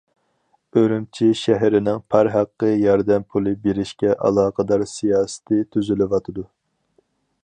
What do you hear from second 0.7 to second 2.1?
ئۈرۈمچى شەھىرىنىڭ